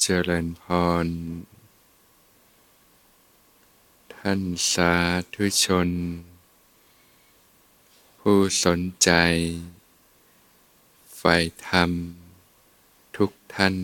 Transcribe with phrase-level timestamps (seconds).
[0.00, 0.64] เจริญพ
[1.04, 1.06] ร
[4.14, 4.40] ท่าน
[4.72, 4.94] สา
[5.34, 5.88] ธุชน
[8.20, 9.10] ผู้สนใจ
[11.16, 11.34] ใฝ่
[11.68, 11.90] ธรรม
[13.16, 13.74] ทุกท่าน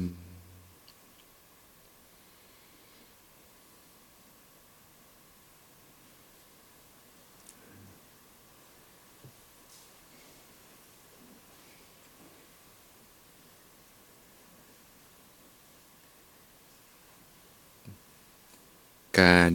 [19.21, 19.53] การ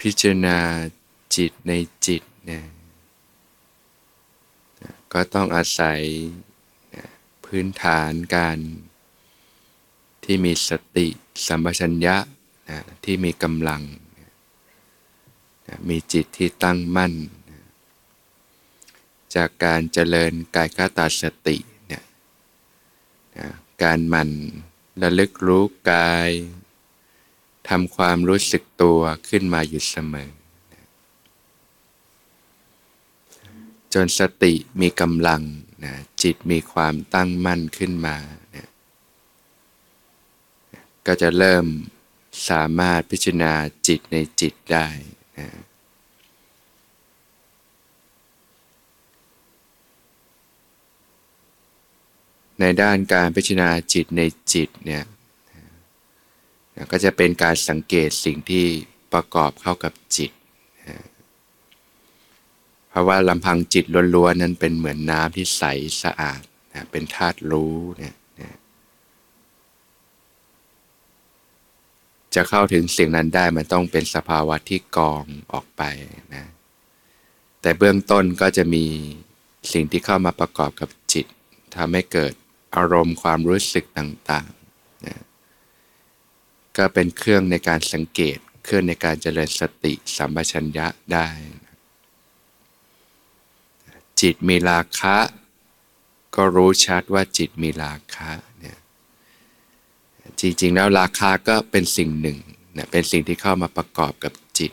[0.00, 0.58] พิจารณา
[1.36, 1.72] จิตใน
[2.06, 2.64] จิตเนี่ย
[5.12, 6.00] ก็ต้องอาศัย
[7.44, 8.58] พื้นฐานการ
[10.24, 11.06] ที่มีสติ
[11.46, 12.16] สัมปชัญญะ
[12.70, 13.82] นะที่มีกำลัง
[14.18, 17.14] นะมีจิตที่ตั้งมั่น
[17.50, 17.62] นะ
[19.34, 22.04] จากการเจริญกายคตาสติเนี่ย
[23.38, 23.48] นะ
[23.82, 24.30] การมัน
[25.02, 26.30] ระลึกรู้กาย
[27.68, 30.30] ทำความรู้สึกตัวขึ้นมาอยู่เสมอ
[33.94, 35.42] จนสติมีกำลัง
[35.84, 38.16] นะจิตมีความตั้งมั่นขึ้นมา
[38.54, 38.68] นะ
[41.06, 41.66] ก็จะเริ่ม
[42.48, 43.52] สามารถพิจารณา
[43.86, 44.86] จิตในจิตได้
[45.38, 45.48] นะ
[52.60, 55.04] ในด้านการพิจารณาจิตในจิตเนี่ย
[56.90, 58.64] ก็จะเป็นการสังเกตสิ่งที่
[59.12, 60.30] ประกอบเข้ากับจิต
[62.88, 65.64] เพราะว่าลำพังจิตล้วนๆนั้นเป็นเหมือนน้ำที่ใส
[66.02, 68.14] สะอาดนะเป็นธาตุรู้เนี่ย
[72.34, 75.82] จะเข้าถึงสิ่งนั้นได้มันต้องเป็นสภาวะที่กองออกไป
[76.34, 76.44] นะ
[77.62, 78.84] แต่เบื้องต้นก็จะมี
[79.72, 81.26] สิ่งที่เข้ามาประกอบกับจิต
[81.76, 82.32] ทำให้เกิด
[82.76, 85.18] อารมณ์ความรู้สึกต่างๆนะ
[86.76, 91.26] ก็เป็นเครื่องในการสังเกต เครื่องในการเจริญสติสัมปชัญญะได้
[94.20, 95.16] จิตมีราคะ
[96.36, 98.78] ก็รู้ชัดว่าจิตมีราคะเนี่ย
[100.40, 102.38] จริงๆแล้วราคาก็เป็นสิ่งหนึ่ง
[102.76, 104.72] นะเป็นสิ่งที่เข้ามาประกอบกับจิต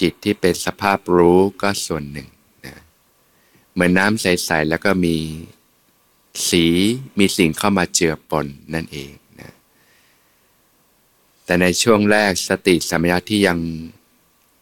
[0.00, 2.28] จิตที่เป็นสภาพรู้ก็ส่วนหนึ่ง
[2.66, 2.76] นะ
[3.72, 5.16] เหมือนน้ำใส ๆ แล้วก็มี
[6.48, 6.64] สี
[7.18, 9.12] มีสิ่งเข้ามาเจือปนนั่นเอง
[11.44, 13.58] แต่ในช่วงแรกสติสัมปชัญญะที่ยัง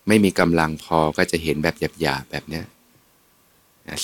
[0.09, 2.63] ไม่มีกำลังพอก็จะเห็นแบบหยาบๆแบบนี้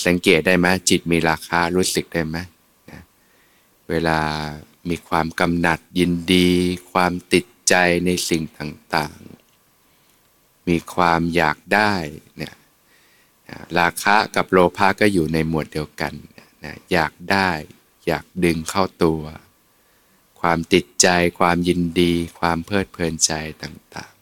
[0.06, 2.36] สังเกตได้ไหมจิตมีราคารู้สึกได้ไหม
[3.90, 4.20] เวลา
[4.88, 6.50] มีความกำหนัดยินดี
[6.92, 7.74] ความติดใจ
[8.04, 11.92] ในสิ่งต่างๆ มีความอยากได้
[12.36, 12.54] เนี่ย
[13.78, 16.12] ราคะกับโลภะก็อยู่ในหมวดเดียวกัน
[16.92, 17.50] อยากได้
[18.06, 19.22] อยากดึงเข้าตัว
[20.41, 23.32] ความติดใจ ความยินดี ความเพลิดเพลินใจ
[23.62, 24.19] ต่างๆ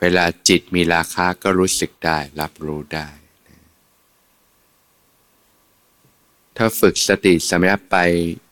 [0.00, 3.08] เวลาจิตมีราคาก็รู้สึกได้ รับรู้ได้
[6.56, 7.96] ถ้าฝึกสติสมัยไป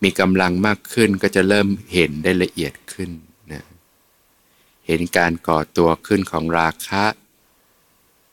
[0.03, 3.11] มีกำลังมากขึ้นก็จะเริ่มเห็นได้ละเอียดขึ้น
[3.53, 3.65] นะ
[4.87, 7.05] เห็นการก่อตัวขึ้นของราคะ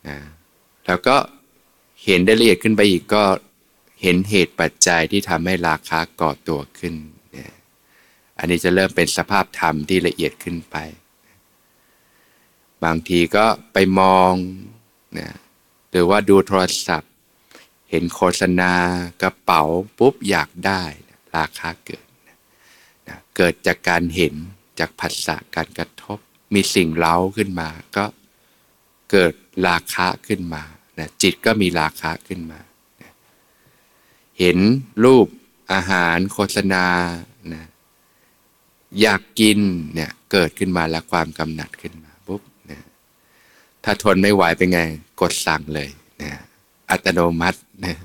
[0.07, 0.17] นะ
[0.85, 1.15] แล้วก็
[2.05, 3.23] เห็นได้ละเอียดขึ้นไปอีกก็
[4.07, 6.95] เห็นเหตุปัจจัยที่ทำให้ราคาก่อตัวขึ้น
[8.37, 10.75] อันนี้จะเริ่มเป็นสภาพธรรมที่ละเอียดขึ้นไป
[12.83, 14.33] บางทีก็ไปมอง
[15.19, 15.29] นะ
[15.89, 17.11] หรือว่าดูโทรศัพท์
[17.89, 18.73] เห็นโฆษณา
[19.21, 19.63] กระเป๋า
[19.97, 20.81] ปุ๊บอยากได้
[21.37, 24.33] ราคาเกิดนะเกิดจากการเห็น
[24.79, 26.17] จากผัสสะการกระทบ
[26.53, 28.05] มีสิ่งเล้าขึ้นมา ก็
[29.11, 29.33] เกิด
[29.67, 30.63] ราคะขึ้นมา
[30.99, 32.59] นะจิตก็มีราคะขึ้นมา
[34.39, 34.57] เห็น
[35.03, 35.27] รูป
[35.73, 36.85] อาหารโฆษณา
[37.53, 37.63] นะ
[39.01, 39.59] อยากกิน
[39.93, 42.41] เนี่ยเกิดขึ้นมาแล้วความกำหนัดขึ้นมาปุ๊บ
[42.71, 42.81] นะ
[43.83, 44.79] ถ้าทนไม่ไหวเป็นไง
[45.21, 45.89] กดสั่งเลย
[46.21, 46.31] นะ
[46.89, 47.97] อัตโนมัตินะ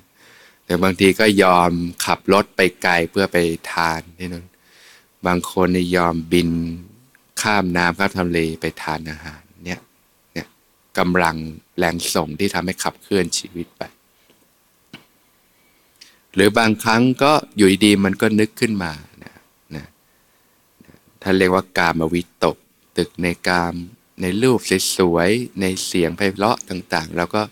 [0.65, 1.71] แต่บางทีก็ยอม
[2.05, 3.39] ขับรถไปไกลเพื่อไป
[3.73, 4.47] ทานที่นั้น
[5.27, 6.51] บางคนนี่ยอมบิน
[7.43, 9.81] ข้ามน้ำข้ามทะเลไปทานอาหารเนี่ย
[10.33, 10.47] เนี่ย
[10.99, 11.37] กำลัง
[11.79, 13.83] แรงส่งที่ทำให้ขับเคลื่อนชีวิตไป
[16.35, 18.93] หรือบางครั้งก็อยู่ดีมันก็นึกขึ้นมา
[19.25, 19.35] นะ
[19.77, 19.87] นะ
[21.23, 22.57] ท่านเรียกว่ากามวิตก
[22.97, 23.75] ตึกในกาม
[24.21, 24.61] ในรูป
[24.97, 27.43] สวยๆในเสียงไพเราะต่างๆ แล้วก็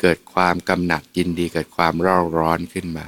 [0.00, 3.06] เกิดความกำหนัดยินดีเกิดความร้อนร้อนขึ้นมา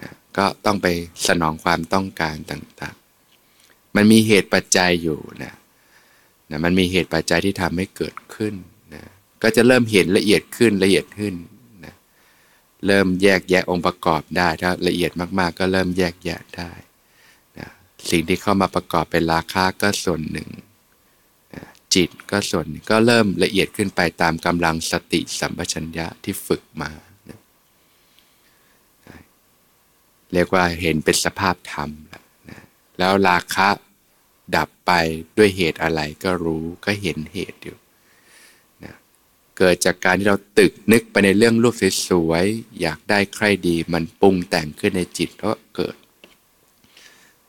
[0.00, 0.86] นะก็ต้องไป
[1.26, 5.54] สนองความต้องการต่างๆ มันมีเหตุปัจจัยอยู่นะ
[6.50, 8.54] นะมันมีเหตุปัจจัยที่ทำให้เกิดขึ้น
[8.94, 9.02] นะ
[9.42, 11.34] ก็จะเริ่มเห็นละเอียดขึ้นละเอียดขึ้น
[12.86, 16.72] เริ่มแยกแยะองค์ประกอบได้ ถ้าละเอียดมากๆ ก็เริ่มแยกแยะได้
[17.58, 17.68] นะ
[18.10, 20.48] สิ่งที่เข้ามาประกอบเป็นราคาก็ส่วนหนึ่ง
[21.54, 21.64] นะ
[21.94, 26.90] จิตก็ส่วนก็เริ่มละเอียดขึ้นไปตามกำลังสติสัมปชัญญะที่ฝึกมา
[27.30, 27.38] นะ
[30.32, 32.60] เรียกว่าเห็นเป็นสภาพธรรมนะ
[32.98, 33.68] แล้วราคะ
[34.56, 34.92] ดับไป
[35.36, 37.78] ด้วยเหตุอะไรก็รู้ก็เห็นเหตุอยู่
[39.58, 41.74] เกิดจากการที่เราตึกนึกไปในเรื่องรูป
[42.08, 45.96] สวยๆอยากได้ใครดีมันปรุงแต่งขึ้นในจิตก็เกิด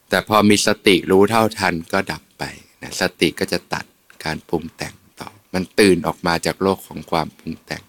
[0.09, 2.43] แต่พอมีสติรู้เท่าทันก็ดับไป
[2.81, 3.85] นะสติก็จะตัด
[4.23, 7.83] การปรุงแต่งต่อ มันตื่นออกมาจากโลกของความปรุงแต่ง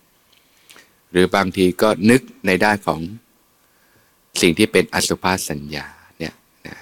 [1.10, 3.00] หรือบางทีก็นึกในด้านของ
[4.40, 5.86] สิ่งที่เป็นอสุภาสัญญา
[6.18, 6.34] เนี่ย
[6.66, 6.74] นะ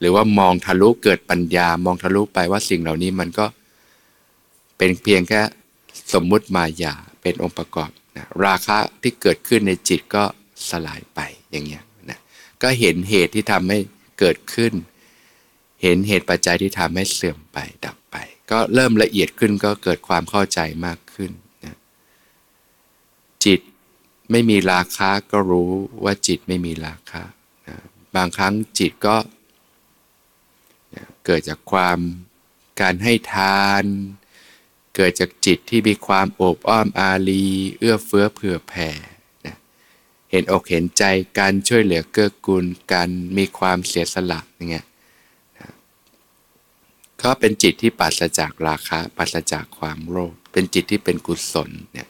[0.00, 3.46] หรือว่ามองทะลุเกิดปัญญามองทะลุไปว่าสิ่งเหล่านี้มันก็
[4.78, 5.40] เป็นเพียงแค่
[6.12, 10.24] สมมุติมายาเป็นองค์ประกอบนะราคะที่เกิดขึ้นในจิตก็
[10.68, 11.20] สลายไป
[11.50, 12.18] อย่างเงี้ยนะ
[12.62, 13.78] ก็เห็นเหตุที่ทำให้
[14.18, 14.72] เกิดขึ้น
[15.82, 18.16] เห็นเหตุปัจจัยที่ทำให้เสื่อมไปดับไป
[18.50, 21.30] ก็เริ่มละเอียดขึ้นก็เกิดความเข้าใจมากขึ้น
[21.64, 21.76] นะ
[23.44, 23.60] จิต
[24.30, 25.70] ไม่มีราคะก็รู้
[26.04, 27.22] ว่าจิตไม่มีราคะ
[27.68, 27.76] นะ
[28.16, 29.16] บางครั้งจิตก็
[31.24, 31.98] เกิดจากความ
[32.80, 33.84] การให้ทาน
[34.94, 37.44] เกิดจากจิตที่มีความโอบอ้อมอารี
[37.78, 38.88] เอื้อเฟื้อเผื่อแผ่
[39.46, 39.56] นะ
[40.30, 41.04] เห็นอกเห็นใจ
[41.38, 44.86] การช่วยเหลือเกื้อกูลกันมีความเสียสละอย่างเงี้ย
[45.58, 45.70] นะ
[47.22, 52.08] ก็เป็นจิตที่ปัสจากราคะปัสจากความโลภเป็นจิตที่เป็นกุศลเนี่ย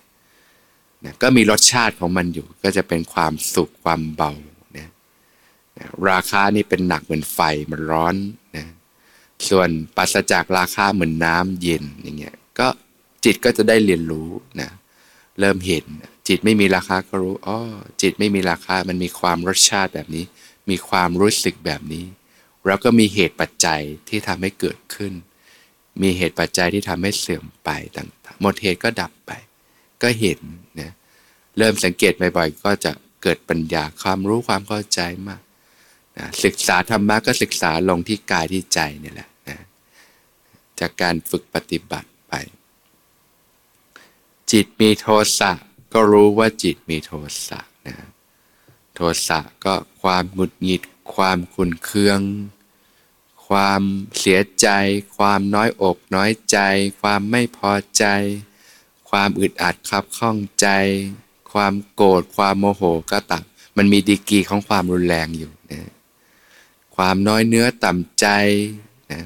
[1.04, 4.32] นะก็มีรสชาติของมันอยู่ก็จะเป็นความสุขความเบา
[4.72, 4.90] เนี่ย
[5.78, 7.38] นะราคานี่เป็นหนักเหมือนไฟ
[7.70, 8.16] มันร้อน
[8.56, 8.66] นะ
[9.48, 12.36] ส่วนปัสจากราคาเหมือนน้ำเย็นอย่างเงี้ย
[13.24, 14.28] จิตก็จะได้เรียนรู้
[14.60, 14.70] นะ
[15.40, 15.84] เริ่มเห็น
[16.28, 17.58] จิตไม่มีราคาก็รู้อ๋อ
[18.02, 20.24] จิตไม่มีราคามันมีความรสชาติแบบนี้
[20.70, 22.06] มีความรู้สึกแบบนี้
[22.66, 25.12] แล้วก็มีเหตุปัจจัยที่ทำให้เกิดขึ้น
[26.02, 29.32] มีเหตุปัจจัยที่ทำให้เสื่อมไปต่างๆหมดเหตุก็ดับไป
[30.02, 30.40] ก็เห็น
[30.80, 30.90] นะ
[31.58, 32.92] เริ่มสังเกตบ่อยๆก็จะ
[33.22, 35.40] เกิดปัญญาความรู้ความเข้าใจมาก
[36.18, 39.58] นะศึกษาธรรมะก็ศึกษาลงที่กายที่ใจนี่แหละนะ
[40.80, 42.34] จากการฝึกปฏิบัติไป
[44.52, 45.06] จิตมีโท
[45.38, 45.50] สะ
[45.92, 47.12] ก็รู้ว่าจิตมีโท
[47.46, 47.96] สะนะ
[48.94, 50.82] โทสะก็ความหงุดหงิด
[51.14, 52.20] ความขุนเคือง
[53.46, 53.82] ความ
[54.18, 54.68] เสียใจ
[55.16, 56.58] ความน้อยอกน้อยใจ
[57.00, 58.04] ความไม่พอใจ
[59.08, 60.68] ความอึดอัดขับข้องใจ
[61.52, 63.42] ความโกรธความโมโหก็ตับ
[63.76, 65.90] มันมีดีกีของความรุนแรงอยู่นะ
[66.96, 68.26] ความน้อยเนื้อต่ำใจ
[69.12, 69.20] นะ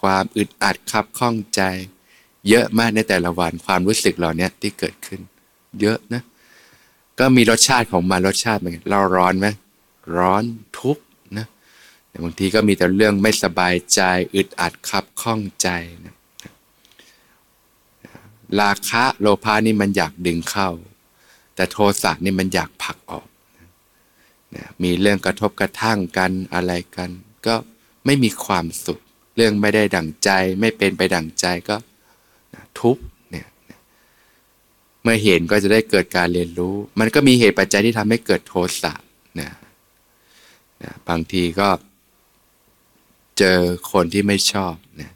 [0.00, 1.62] ความอึดอัดขับข้องใจ
[2.48, 5.20] เยอะมากในแต่ละวันความรู้สึกเหล่านี้ที่เกิดขึ้น
[5.80, 6.22] เยอะนะ
[7.18, 9.46] ก็มีรสชาติของมันรสชาติเหมือนเราร้อนไหม
[10.16, 10.42] ร้อน
[10.80, 10.98] ทุก
[11.38, 11.46] นะ
[12.08, 14.00] แต่บางทีก็มีแต่เรื่องไม่สบายใจ
[14.34, 15.68] อึดอัดขับข้องใจ
[16.04, 16.14] นะ
[18.60, 20.68] ราคะโลภานี่มันอยากดึงเข้า
[21.54, 23.26] แต่โทสะนี่มันอยากผลักออก
[23.56, 27.10] นะมีเรื่องกระทบกระทั่งกันอะไรกัน
[27.46, 27.54] ก็
[28.04, 29.00] ไม่มีความสุข
[29.36, 30.30] เรื่องไม่ได้ดั่งใจ
[30.60, 31.76] ไม่เป็นไปดั่งใจก็
[32.80, 32.98] ทุก
[33.30, 33.46] เนี่ย
[35.02, 38.94] เมื่อเห็นก็จะได้เกิดการเรียนรู้ มันก็มีเหตุปัจจัยที่ทำให้เกิดโทสะ
[39.40, 39.50] นะ
[40.82, 41.68] นะบางทีก็
[43.38, 43.58] เจอ
[43.92, 45.10] คนที่ไม่ชอบนะ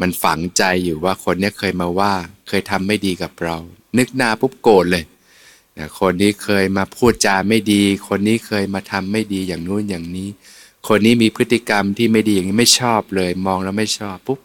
[0.00, 2.14] มันฝังใจอยู่ว่าคนนี้เคยมาว่า
[2.48, 3.56] เคยทำไม่ดีกับเรา
[3.98, 5.04] นึกหน้าปุ๊บโกรธเลย
[5.78, 10.28] นะคนนี้เคยมาพูดจาไม่ดี คนนี้เคยมาทำไม่ดีอย่างนู้นอย่างนี้
[10.88, 14.38] คนนี้มีพฤติกรรมที่ไม่ดีอย่างนี้ไม่ชอบเลย มองแล้วไม่ชอบปุ๊บ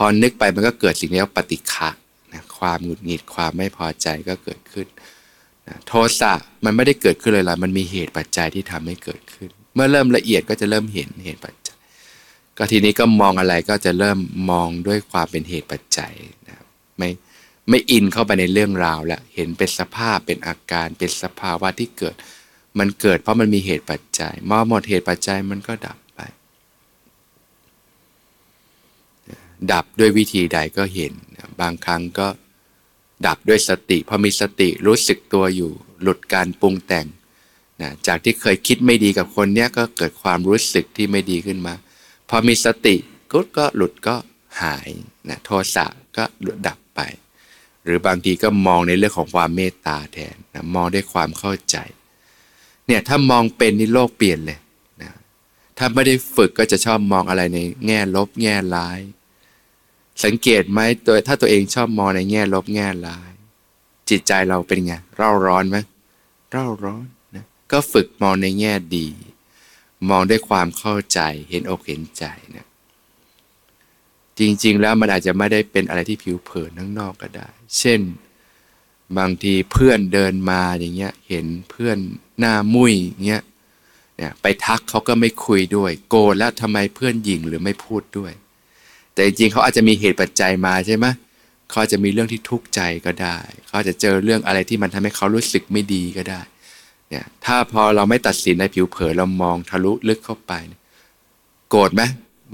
[0.00, 1.88] พอนึกไปมันก็เกิดสิ่งนี้ปฏิฆะ
[2.32, 4.86] นะความหงุดหงิดความไม่พอใจก็เกิดขึ้น
[5.66, 6.32] นะโทสะ
[6.64, 11.76] มันไม่ได้เกิดขึ้นเลยล่ะมันมีเหตุปัจจัยที่ทำให้เกิดขึ้น เมื่อเริ่มละเอียดก็จะเริ่มเห็นเหตุปัจจัย
[12.58, 14.18] ก็ทีนี้ก็มองอะไรก็จะเริ่ม
[14.50, 16.12] มองด้วยความเป็นเหตุปัจจัย
[16.48, 16.58] นะ
[16.98, 17.08] ไม่
[17.68, 22.14] ไม่อินเข้าไปในเรื่องราวแล้วเห็นเป็นสภาพเป็นอาการเป็นสภาวะที่เกิด
[22.78, 25.96] มันเกิดเพราะมันมีเหตุปัจจัยเมื่อหมดเหตุปัจจัยมันก็ดับ
[29.72, 31.12] ดับด้วยวิธีใดก็เห็น
[31.60, 32.28] บางครั้งก็
[33.26, 35.70] ดับด้วยสติพอมีสติรู้สึกตัวอยู่
[36.02, 37.06] หลุดการปรุงแต่ง
[37.82, 41.74] นะจากที่เคยคิดไม่ดีกับคนเนี้ยก็เกิดความรู้สึกที่ไม่ดีขึ้นมา
[42.28, 42.96] พอมีสติ
[43.32, 44.16] ก็ก็หลุดก็
[44.62, 44.88] หาย
[45.28, 45.86] นะโทสะ
[46.16, 47.00] ก็หลุดดับไป
[47.84, 51.76] หรือบางทีก็มองในเรื่องของความเมตตาแทนนะมองด้วยความเข้าใจ
[52.86, 54.58] เนี่ยถ้ามองเป็นนี่โลกเปลี่ยนเลย
[55.02, 55.12] นะ
[55.78, 59.00] ถ้าไม่ได้ฝึกก็จะชอบมองอะไรในแง่ลบแง่ร้าย
[60.24, 63.32] สังเกตไหมตัวถ้าตัวเองชอบมองในแง่ลบแง่ร้าย
[64.08, 65.76] จิตใจเราเป็นไงเร่าร้อนไหม
[66.50, 69.08] เร่าร้อนนะก็ฝึกมองในแง่ดี
[70.08, 71.20] มองด้วยความเข้าใจ
[71.50, 72.24] เห็นอกเห็นใจ
[72.56, 72.66] นะ
[74.38, 77.48] จริงๆแล้วมันอาจจะไม่ได้เป็นอะไรที่ผิวเผินข้างนอกก็ได้
[77.78, 78.00] เช่น
[79.18, 81.98] บางทีเพื่อนเดินมาอย่างเงี้ยเห็นเพื่อน
[82.38, 82.92] หน้ามุ้ย
[83.26, 83.42] เงี้ย
[84.16, 88.32] เนี่ยไปทักเขาก็ไม่คุยด้วย โกรธแล้วทำไมเพื่อนหญิงหรือไม่พูดด้วย
[89.18, 91.06] แต่จริงเขาอาจจะมีเหตุปัจจัยมาใช่ไหม
[91.70, 96.40] เขาจะมีเรื่องที่ทุกข์ใจก็ได้เขาจะเจอเรื่องอะไรที่มันทำให้เขารู้สึกไม่ดีก็ได้
[97.10, 100.52] เนี่ยถ้าพอเราไม่ตัดสินในผิวเผินเรามองทะลุลึกเข้าไป
[101.70, 102.02] โกรธไหม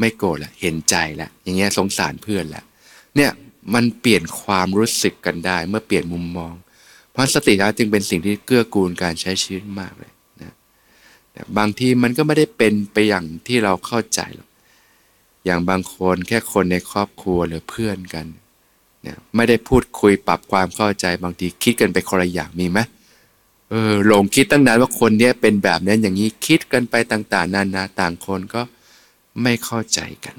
[0.00, 2.62] ไม่โกรธละเห็นใจละอย่างเงี้ยสงสารเพื่อนละ
[3.16, 3.30] เนี่ย
[3.74, 6.54] มันเปลี่ยนความรู้สึกกันได้ เมื่อเปลี่ยนมุมมอง
[7.12, 10.52] เพราะสติแล้วจึงเป็นสิ่งที่เกื้อกูลการใช้ชีวิตมากเลยนะ
[11.58, 14.48] บางทีมันก็ไม่ได้เป็นไปอย่างที่เราเข้าใจหรอก
[15.44, 18.26] อย่างบางคนแค่คนในครอบครัวหรือเพื่อนกัน
[19.02, 22.78] เนี่ยไม่ได้พูดคุยปรับความเข้าใจบางทีคิดกันไปคนละอย่างมีไหม
[23.70, 28.62] เออหลงคิดตั้งนานว่าคนเนี้ยเป็นแบบนั้นอย่างนี้คิดกันไปต่างๆ นานาต่างคนก็
[29.42, 30.36] ไม่เข้าใจกัน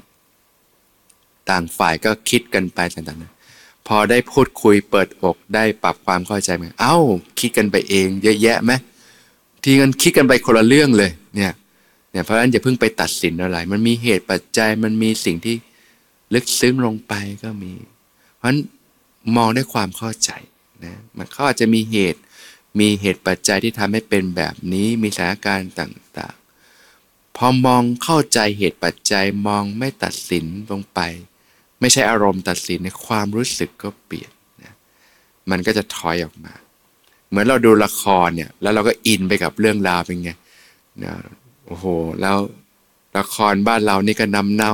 [1.48, 6.96] ต่างฝ่ายก็คิดกันไปต่างๆพอได้พูดคุยเปิดอกได้ปรับความเข้าใจมันเอ้า
[7.40, 8.72] คิดกันไปเอง เยอะแยะไหม
[9.62, 11.52] ทีเงินคิดกันไปคนละเรื่องเลยเนี่ย
[12.16, 15.56] เนี่ยเพราะฉะนั้นอย่าเพิ่งไปตัดสินอะไร มันมีเหตุปัจจัยมันมีสิ่งที่
[16.34, 17.74] ลึกซึ้งลงไปก็มี
[18.36, 18.58] เพราะฉะนั้น
[19.36, 20.30] มองด้วยความเข้าใจ
[20.84, 22.20] นะมันเขาอาจจะมีเหตุ
[22.80, 31.00] มีเหตุปัจจัยที่ทำให้เป็นแบบนี้มีสถานการณ์ต่างๆ พอมองเข้าใจเหตุปัจจัยมองไม่ตัดสินลงไป
[31.80, 34.30] ไม่ใช่อารมณ์ตัดสินในความรู้สึกก็เปลี่ยน
[34.62, 34.74] นะ
[35.50, 36.54] มันก็จะถอยออกมา
[37.28, 40.32] เหมือนเราดูละครเนี่ยแล้วเราก็อินไปกับเรื่องราวเป็นไง
[41.04, 41.12] นะ
[41.66, 41.86] โอ้โห
[42.20, 42.38] แล้ว
[43.16, 44.72] ละครบ้านเรานี่ก็นำเน่า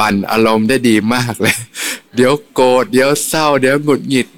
[0.00, 1.56] ปั่นอารมณ์ได้ดีมากเลย
[2.16, 4.28] เดี๋ยวโกรธเดี๋ยวเศร้า เดี๋ยวหงุดหงิด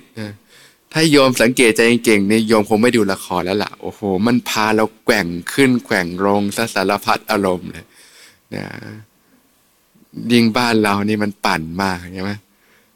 [0.92, 6.42] ถ้าโยมสังเกตใจเก่งนี่โยมคงไม่ดูละครแล้วล่ะโอ้โห มันพาเราแกว่งขึ้นแกว่งลง
[6.75, 7.85] สารพัดอารมณ์เลย
[8.54, 8.64] นะ
[10.33, 12.33] ยิ่งบ้านเรานี่มันปั่นมากใช่ไหม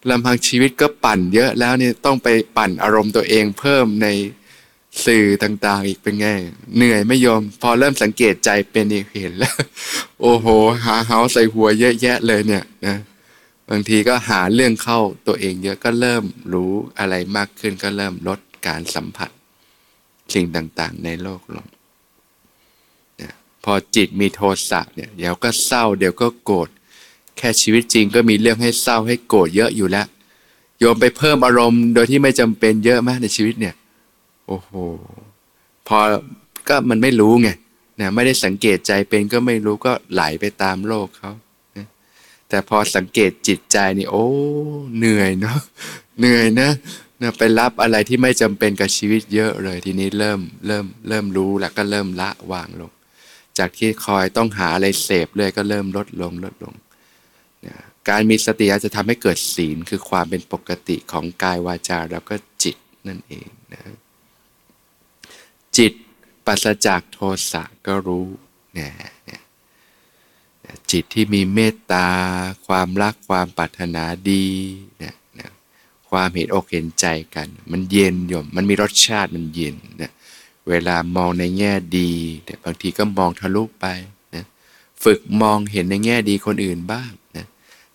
[0.08, 4.06] ลำพังชีวิตก็ปั่นเยอะแล้วนี่ต้องไปปั่นอารมณ์ตัวเองเพิ่มใน
[5.04, 6.26] สื่อต่างๆ อีกเป็นไง
[6.76, 9.56] เหนื่อยไม่ยอมพอเริ่มสังเกตใจเป็นอีกเห็นแล้ว
[10.20, 10.46] โอ้โห
[10.84, 12.96] หาเฮาใส่หัวเยอะแยะเลยเนี่ยนะ
[13.70, 19.30] บางทีก็หาเรื่องเข้าตัวเองเยอะก็เริ่มรู้อะไรมากขึ้นก็เริ่มลดการสัมผัส
[20.34, 21.66] สิ่งต่างๆ ในโลกลง
[23.20, 23.32] นะ
[23.64, 26.68] พอจิตมีโทสะเนี่ยเดี๋ยวก็เศร้า เดี๋ยวก็โกรธ
[27.38, 30.06] แค่ชีวิตจริงก็มีเรื่องให้เศร้าให้โกรธเยอะอยู่แล้ว
[30.78, 33.74] โยมไปเพิ่มอารมณ์โดยที่ไม่จำเป็นเยอะมากในชีวิตเนี่ย
[34.46, 34.70] โอ้โห
[35.88, 35.98] พอ
[36.68, 37.48] ก็มันไม่รู้ไง
[38.00, 41.32] นะไม่ได้สังเกตใจเป็นก็ไม่รู้ก็ไหลไปตามโลกเขา
[42.48, 44.26] แต่พอสังเกตจิตใจนี่โอ้
[44.98, 45.58] เหนื่อยเนาะ
[46.18, 46.70] เหนื่อยนะ
[47.22, 52.90] นะไปรับอะไรที่ไม่จำเป็นกับชีวิตเยอะเลย ทีนี้เริ่มเริ่มเริ่มรู้แล้วก็เริ่มละวางลง
[53.58, 56.74] จากที่คอยต้องหาอะไรเสพเลยก็เริ่มลดลงลดลง
[57.66, 57.74] นะ
[58.08, 62.76] การมีสติจะทำให้เกิดศีลคือความเป็นปกติของกายวาจาแล้วก็จิต
[63.08, 63.82] นั่นเองนะ
[66.46, 67.18] ปัสจากโท
[67.50, 68.26] สะก็รู้
[68.74, 68.92] เนี่ย
[70.90, 72.08] จิตที่มีเมตตา
[72.66, 74.46] ความรักความปรารถนาดี
[75.02, 75.50] นะนะ
[76.10, 80.10] ความเห็นอกเห็นใจกัน มันเย็นโยมมันมีรสชาติมันเย็นนะ
[80.68, 82.12] เวลามองในแง่ดี
[82.44, 83.86] แต่บางทีก็มองทะลุไป
[84.34, 84.44] นะ
[85.04, 87.46] ฝึกมองเห็นในแง่ดีคนอื่นบ้างนะ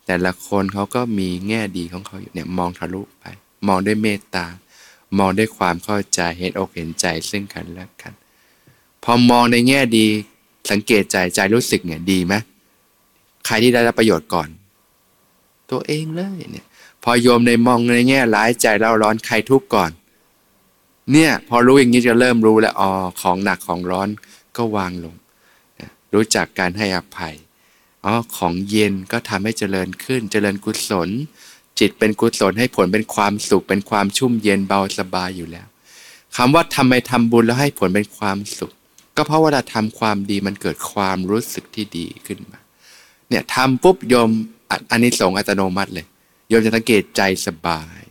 [0.06, 3.26] แต่ละคนเขาก็มีแง่ดีของเขาอยู่เนี่ยมองทะลุไป
[3.68, 4.46] มองด้วยเมตตา
[5.18, 8.14] มองด้วยความเข้าใจเห็นอกเห็นใจซึ่งกันและกัน
[9.04, 10.06] พอมองในแง่ดี
[10.72, 12.34] สังเกตใจใจรู้สึกเนี่ยดีไหม
[13.46, 14.50] ใครที่ได้รับประโยชน์ก่อน
[15.72, 16.66] ตัวเองเลยเนี่ย
[17.04, 19.92] พอโยมในมองในแง่ร้ายใจเราร้อนใครทุกข์ก่อน
[21.12, 22.90] เนี่ย พอรู้อย่างนี้จะเริ่มรู้แล้วอ๋อ
[23.22, 24.10] ของหนักของร้อน
[24.58, 25.16] ก็วางลง
[26.14, 27.36] รู้จักการให้อภัย
[28.06, 31.10] อ๋อของเย็นก็ทำให้เจริญขึ้น เจริญกุศล
[31.80, 35.68] จิตเป็นกุศลให้ผลเป็นความสุข เป็นความชุ่มเย็นเบาสบายอยู่แล้ว
[36.36, 38.74] คำว่าทำไมทำบุญแล้วให้ผลเป็นความสุข
[39.16, 42.60] ก็เพราะเว่าเราทำความดีมันเกิดความรู้สึกที่ดีขึ้นมา
[43.30, 44.30] เนี่ยทำปุ๊บโยม
[44.92, 46.06] อันนี้สงอัตโนมัติเลย
[46.50, 48.02] โยมจะสังเกตใจสบาย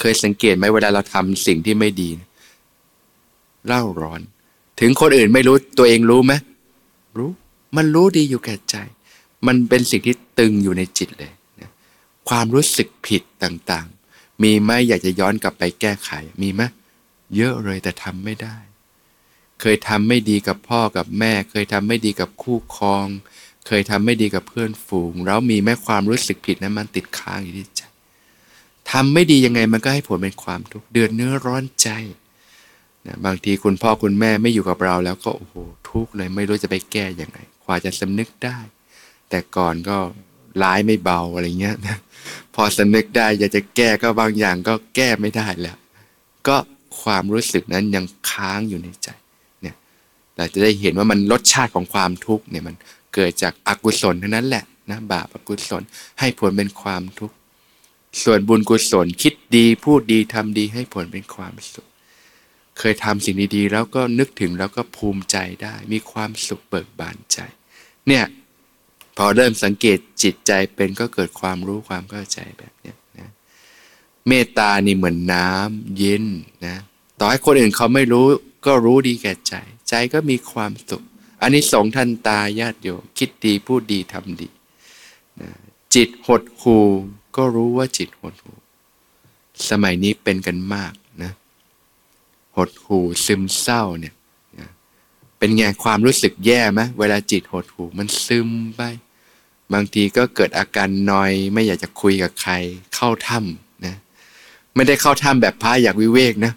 [0.00, 2.10] เคยสังเกตไหมเวลาเราทำสิ่งที่ไม่ดี
[3.66, 4.20] เล่าร้อน
[4.80, 6.32] ถึงคนอื่นไม่รู้ตัวเองรู้ไหม
[7.16, 7.30] รู้
[7.76, 8.76] มันรู้ดีอยู่แก่ใจ
[9.46, 11.70] มันเป็นสิ่งที่ตึงอยู่ในจิตเลยนะ
[12.28, 16.10] ความรู้สึกผิดต่างๆ มีไหมอยากจะย้อนกลับไปแก้ไข
[16.42, 16.62] มีไหม
[17.36, 18.56] เยอะเลยแต่ทำไม่ได้
[19.60, 23.06] เคยทำไม่ดีกับพ่อกับแม่ เคยทำไม่ดีกับคู่ครอง
[23.66, 27.82] เคยทำไม่ดีกับเพื่อนฝูง แล้วมีแม้ความรู้สึกผิดนั้นมันติดค้างอยู่ที่ใจ
[28.90, 31.88] ทำไม่ดียังไงมันก็ให้ผลเป็นความทุกข์เดือดเนื้อร้อนใจ
[33.06, 35.54] นะบางทีคุณพ่อคุณแม่ไม่อยู่กับเราแล้วก็โอ้โห
[35.90, 38.58] ทุกข์เลยไม่รู้จะไปแก้ยังไงกว่าจะสำนึกได้
[39.28, 39.96] แต่ก่อนก็
[40.62, 41.98] ร้ายไม่เบาอะไรเงี้ยนะ
[42.54, 45.76] พอสำนึกได้อยากจะแก้ก็บางอย่างก็แก้ไม่ได้แล้ว
[46.48, 46.56] ก็
[47.02, 49.08] ความรู้สึกนั้นยังค้างอยู่ในใจ
[50.38, 52.74] เราจะได้เห็นว่ามันรสชาติของความทุกข์เนี่ยมัน
[53.14, 55.82] เกิดจากอากุศลเท่านั้นแหละนะบาปอกุศล
[56.20, 57.34] ให้ผลเป็นความทุกข์
[58.22, 61.86] ส่วนบุญกุศลคิดดีพูดดีทำดีให้ผลเป็นความสุข
[62.78, 67.38] เคยทำสิ่งดีๆ แล้วก็นึกถึงแล้วก็ภูมิใจได้ มีความสุขเบิกบานใจ
[68.08, 68.24] เนี่ย
[69.16, 73.30] พอเริ่มสังเกตจิตใจเป็นก็เกิดความรู้ความเข้าใจแบบเนี้ยนะ
[74.28, 76.24] เมตตานี่เหมือนน้ำเย็น
[76.66, 76.76] นะ
[77.20, 78.26] ต่อให้คนอื่นเขาไม่รู้
[78.66, 79.54] ก็รู้ดีแก่ใจ
[79.88, 81.02] ใจก็มีความสุข
[81.42, 84.48] อันนี้สงท่านตาญาติโยมคิดดีพูดดีทำดี
[85.40, 85.50] นะ
[85.94, 86.78] จิตหดหู
[87.36, 88.52] ก็รู้ว่าจิตหดหู
[89.70, 90.92] สมัยนี้เป็นกันมาก
[91.22, 91.32] นะ
[92.56, 94.14] หดหูซึมเศร้าเนี่ย
[95.38, 98.82] เป็นไงความรู้สึกแย่ไหมเวลาจิตหดหูมันซึมไป
[99.72, 102.52] บางทีก็เกิดอาการนอย ไม่อยากจะคุยกับใคร
[102.94, 103.94] เข้าถ้ำนะ
[104.74, 106.52] ไม่ได้เข้าถ้ำแบบพระอยากวิเวกนะ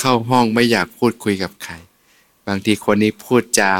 [0.00, 1.74] เข้าห้องไม่อยากพูดคุยกับใคร
[2.48, 3.72] บางทีคนนี้พูดจา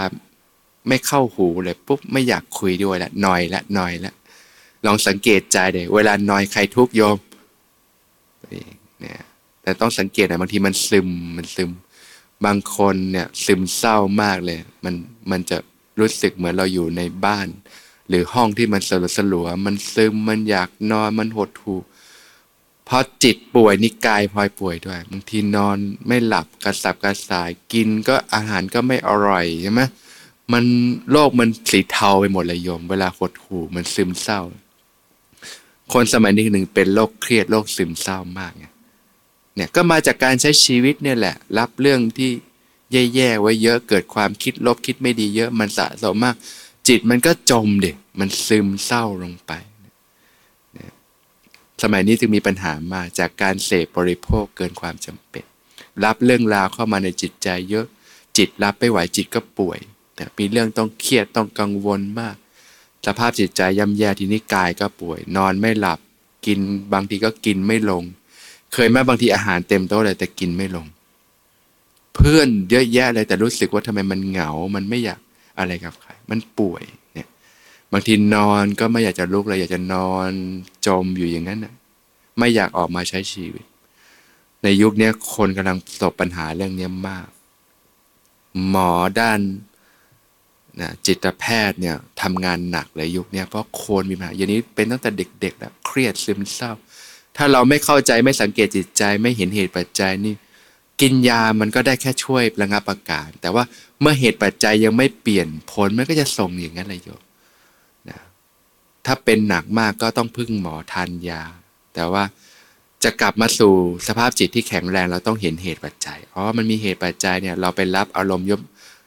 [0.88, 4.12] ไม่เข้าหูเลยปุ๊บไม่อยากคุยด้วยละนอยละนอยละ
[4.86, 7.18] ลองสังเกตใจเดี๋ยเวลานอยใครทุกโยม
[9.00, 9.22] เนี่ย
[9.62, 11.70] แต่ต้องสังเกตนะบางทีมันซึมมันซึม
[12.44, 14.94] บางคนเนี่ยซึมเศร้ามากเลย มัน
[15.30, 15.58] มันจะ
[15.98, 17.48] รู้สึกเหมือนเราอยู่ในบ้าน
[18.08, 21.78] หรือห้องที่มันสลัวสลัวมันซึมมันอยากนอนมันหดหู่
[22.88, 25.76] พราะจิตป่วยนี่กายพลอยป่วยด้วยบางทีนอน
[26.06, 29.82] ไม่หลับกระสับกระส่ายกินก็อาหารก็ไม่อร่อยใช่ไหม
[30.52, 30.64] มัน
[31.10, 34.40] โลกมันสีเทาไปหมดเลยโยม เวลาหดหู่มันซึมเศร้า
[35.92, 38.72] คนสมัยนี้หนึ่งเป็นโรคเครียดโรคซึมเศร้ามากเนี่ย
[39.54, 42.30] เนี่ยก็มาจากการใช้ชีวิตเนี่ยแหละ รับเรื่องที่
[43.14, 46.36] แย่ๆไว้เยอะเกิดความคิดลบคิดไม่ดีเยอะมันสะสมมาก
[46.88, 49.52] จิตมันก็จมเด็กมันซึมเศร้าลงไป
[51.86, 55.44] สมัยนี้จึงมีปัญหามาจากการเสพบริโภคเกินความจำเป็น
[56.04, 57.86] รับเรื่องราวเข้ามาในจิตใจเยอะ
[58.38, 59.78] จิตรับไม่ไหวจิตก็ป่วย
[60.14, 62.36] แต่มีเรื่องต้องเครียดต้องกังวลมาก
[63.06, 65.98] สภาพจิตใจย่ำแย่ทีนี้กายก็ป่วย นอนไม่หลับ
[66.46, 66.58] กิน
[66.92, 68.02] บางทีก็กินไม่ลง
[68.72, 70.86] เคยไหมบางทีอาหารเต็มโต๊ะเลยแต่กินไม่ลง
[72.14, 75.20] เพื่อนเยอะแยะเลยแต่รู้สึกว่าทำไมมันเหงา มันไม่อยาก
[75.58, 76.82] อะไรกับใคร มันป่วย
[77.96, 80.30] บางทีนอนก็ไม่อยากจะลุกเลยอยากจะนอน
[80.86, 81.74] จมอยู่อย่างนั้นนะ
[82.38, 83.64] ไม่อยากออกมาใช้ชีวิต
[84.62, 87.28] ในยุคนี้คนกำลังประสบปัญหาเรื่องนี้มาก
[88.68, 89.40] หมอด้าน
[90.80, 96.72] นะจิตแพทย์เนี่ยทำงานหนักเลยยุคนี้เพราะคนมีปัญหาอย่างนี้เป็นตั้งแต่เด็กๆแล้วเครียดซึมเศร้า
[97.36, 100.34] ถ้าเราไม่เข้าใจไม่สังเกตจิตใจไม่เห็นเหตุปัจจัยนี่
[101.00, 103.64] กินยามันก็ได้แค่ช่วยระงับอาการ แต่ว่า
[104.00, 107.23] เมื่อเหตุปัจจัยยังไม่เปลี่ยนผลมันก็จะส่งอย่างนั้นเลยโยม
[109.06, 111.42] ถ้าเป็นหนักมากก็ต้องพึ่งหมอทานยา
[111.94, 112.24] แต่ว่า
[113.04, 113.74] จะกลับมาสู่
[114.06, 118.60] สภาพจิตที่แข็งแรงเราต้องเห็นเหตุปัจจัยอ๋อมันมีเหตุปัจจัยเนี่ยเราไปรับอารมณ์ยบ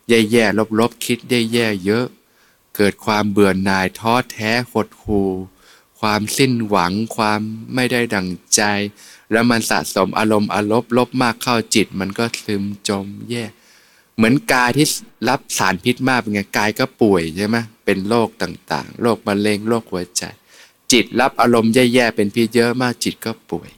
[0.09, 2.05] แย่ๆลบๆคิดได้แย่เยอะ
[2.75, 5.29] เกิดความเบื่อหน่ายท้อแท้หดหู่
[5.99, 7.39] ความสิ้นหวังความ
[7.75, 8.61] ไม่ได้ดังใจ
[9.31, 13.43] แล้วมันสะสมอารมณ์อารมณ์ลบมากเข้าจิต มันก็ซึมจมแย่
[14.17, 14.87] เหมือนกายที่
[15.29, 20.23] รับสารพิษมากเป็นไงกายก็ป่วยใช่ไหมเป็นโรคต่างๆโรคมะเร็งโรคหัวใจ
[20.91, 23.69] จิตรับอารมณ์แย่ๆเป็นพิษเยอะมากจิตก็ป่วย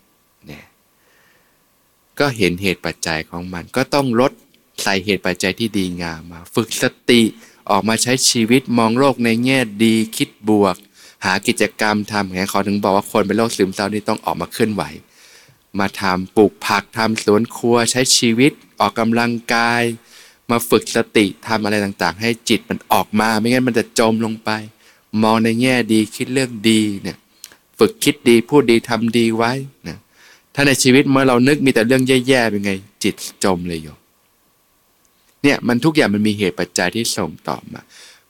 [0.46, 0.66] เนี่ย
[2.20, 4.32] ก็เห็นเหตุปัจจัยของมัน ก็ต้องลด
[4.84, 7.22] ใส่เหตุปัจจัยที่ดีงามมา ฝึกสติ
[7.70, 10.76] ออกมาใช้ชีวิตมองโลกในแง่ดีคิดบวก
[11.26, 14.84] หากิจกรรมทำไงเขาถึงบอกว่าคนเป็นโรคซึมเศร้านี่ต้องออกมาเคลื่อนไหว
[15.80, 19.84] มาทำปลูกผักทำสวนครัวใช้ชีวิตออกกำลังกาย
[20.52, 24.50] มาฝึกสติทำอะไรต่างๆ ให้จิตมันออกมา ไม่งั้นมันจะจมลงไป
[25.24, 27.18] มองในแง่ดีคิดเรื่องดีเนี่ย
[27.80, 29.52] ฝึกคิดดีพูดดีทำดีไว้
[29.88, 29.98] นะ
[30.56, 32.72] ถ้าในชีวิตเมื่อเรานึกมีแต่เรื่องแย่ๆเป็นไง
[33.04, 33.88] จิตจมเลยโย
[35.44, 37.82] เนี่ยมันทุกอย่างมันมีเหตุปัจจัยที่ส่งต่อมา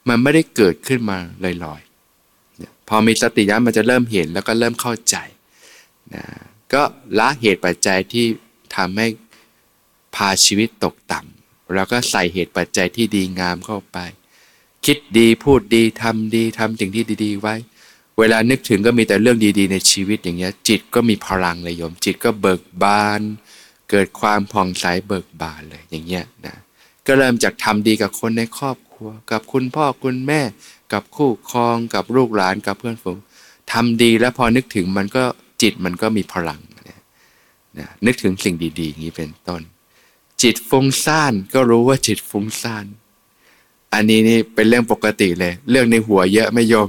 [0.07, 5.15] มันไม่ได้เกิดขึ้นมาลอยๆเนี่ยพอมีสติญาณมันจะเริ่มเห็นแล้วก็เริ่มเข้าใจ
[6.13, 6.23] นะ
[6.73, 6.81] ก็
[7.19, 8.25] ละเหตุปัจจัยที่
[8.75, 9.07] ทำให้
[10.15, 11.38] พาชีวิตตกต่ำ
[11.75, 13.97] แล้วก็ใส่เหตุปัจจัยที่ดีงามเข้าไป
[14.85, 17.55] คิดดีพูดดีทำดีทำสิ่งที่ดี ๆ ไว้
[18.19, 23.21] เวลานึกถึงก็มีแต่เรื่องดีๆ ในชีวิตอย่างเงี้ย จิตก็มีพลังเลยโยม จิตก็เบิกบาน
[23.89, 26.55] เกิดความผ่องใสเบิกบานเลยอย่างเงี้ยนะ
[27.07, 30.41] ก็เริ่มจากทำดีกับคนในครอบครัว กับคุณพ่อคุณแม่
[30.93, 33.17] กับคู่ครอง กับลูกหลานกับเพื่อนฝูง
[33.71, 35.23] ทำดีแล้วพอนึกถึงมันก็
[35.61, 36.59] จิตมันก็มีพลัง
[37.79, 39.61] นะนึกถึงสิ่งดีๆอย่างนี้เป็นต้น
[40.43, 42.85] จิตฟุ้งซ่านก็รู้ว่าจิตฟุ้งซ่าน
[43.93, 46.87] อันนี้นี่เป็นเรื่องปกติเลย เรื่องในหัวเยอะไม่โยม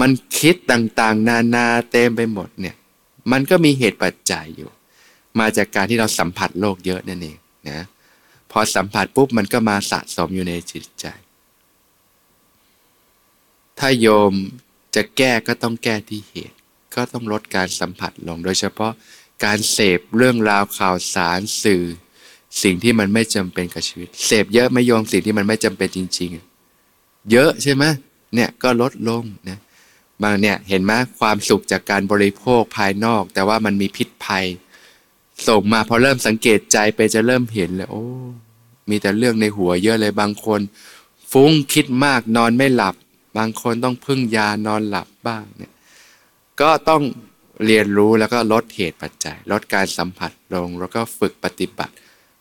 [0.00, 2.76] มันคิดต่างๆ นานาเต็มไปหมดเนี่ย
[3.30, 4.70] มันก็มีเหตุปัจจัยอยู่
[5.38, 7.36] มาจากการที่เราสัมผัสโลกเยอะนั่นเอง
[7.68, 7.86] นะ
[8.50, 11.06] พอสัมผัสปุ๊บมันก็มาสะสมอยู่ในจิตใจ
[13.78, 14.34] ถ้าโยม
[14.94, 16.56] จะแก้ก็ต้องแก้ที่เหตุ
[16.94, 18.92] ก็ต้องลดการสัมผัสลง โดยเฉพาะ
[19.44, 21.84] การเสพเรื่องราวข่าวสารสื่อ
[22.62, 26.30] สิ่งที่มันไม่จำเป็นกับชีวิต เสพเยอะไม่ยอมสิ่งที่มันไม่จำเป็นจริง
[26.78, 27.84] ๆ เยอะใช่ไหม
[28.34, 29.58] เนี่ยก็ลดลงนะ
[30.22, 34.46] บางเนี่ยเห็นไหมความสุขจากการบริโภคภายนอก แต่ว่ามันมีพิษภัย
[35.48, 38.04] ส่งมาพอเริ่มสังเกตใจไปจะเริ่มเห็นเลยโอ้
[38.90, 40.60] มีแต่เรื่องในหัวเยอะเลยบางคน
[41.32, 42.94] ฟุ้งคิดมากนอนไม่หลับ
[43.38, 45.72] บางคนต้องพึ่งยานอนหลับบ้างเนี่ย
[46.60, 47.02] ก็ต้อง
[47.66, 51.94] เรียนรู้แล้วก็ลดเหตุปัจจัย ลดการสัมผัสลงแล้วก็ฝึกปฏิบัติ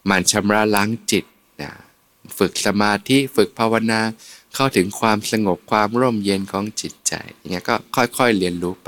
[0.09, 1.25] มันชำระล้างจิต
[1.61, 1.71] นะ
[2.37, 4.01] ฝึกสมาธิฝึกภาวนา
[4.55, 8.85] เข้าถึงความสงบความร่มเย็นของจิตใจอย่างเงี้ยก็ค่อยๆเรียนรู้ไ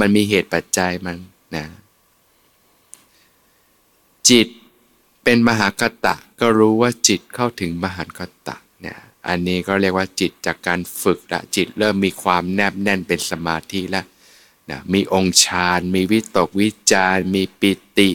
[0.00, 1.16] มันมีเหตุปัจจัยมัน
[1.56, 1.64] นะ
[4.30, 4.48] จิต
[5.24, 8.98] เป็นมหากตะก็รู้ว่าจิตเข้าถึงมหากตะเนี่ย
[9.28, 14.06] อันนี้ก็เรียกว่าจิตจากการฝึกละจิตเริ่มมีความแนบแน่นเป็นสมาธิแล้ว
[14.70, 18.10] นะมีองค์ฌานมีวิตกวิจารมีปิติ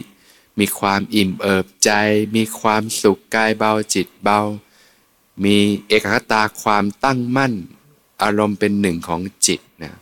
[0.58, 1.90] มีความอิ่มเอิบใจ
[2.36, 4.40] มีความสุขกายเบาจิตเบา
[5.44, 5.56] มี
[5.88, 7.52] เอกคตาความตั้งมั่น
[8.22, 9.94] อารมณ์เป็นหนึ่งของจิตนะ